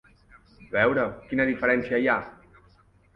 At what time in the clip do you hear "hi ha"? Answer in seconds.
2.05-2.17